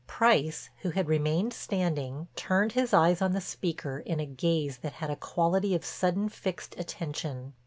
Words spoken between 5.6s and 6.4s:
of sudden